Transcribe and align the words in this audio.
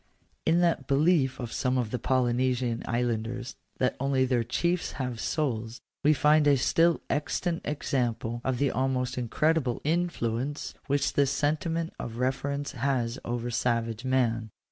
In 0.47 0.61
that 0.61 0.87
belief 0.87 1.39
of 1.39 1.53
some 1.53 1.77
of 1.77 1.91
the 1.91 1.99
Polynesian 1.99 2.81
Islanders 2.87 3.55
that 3.77 3.95
only 3.99 4.25
their 4.25 4.43
chiefs 4.43 4.93
have 4.93 5.19
souls, 5.19 5.79
we 6.03 6.11
find 6.11 6.47
a 6.47 6.57
still 6.57 7.01
ex 7.07 7.39
tant 7.39 7.61
example 7.65 8.41
of 8.43 8.57
the 8.57 8.71
almost 8.71 9.15
incredible 9.15 9.79
influence 9.83 10.73
which 10.87 11.13
this 11.13 11.29
sentiment 11.29 11.93
of 11.99 12.17
reverence 12.17 12.71
has 12.71 13.19
over 13.23 13.51
savage 13.51 14.03
men. 14.03 14.49